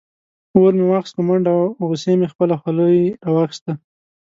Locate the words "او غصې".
1.79-2.13